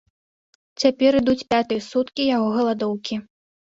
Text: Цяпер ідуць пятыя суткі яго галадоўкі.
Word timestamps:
Цяпер 0.85 1.19
ідуць 1.21 1.45
пятыя 1.53 1.87
суткі 1.91 2.29
яго 2.35 2.49
галадоўкі. 2.61 3.25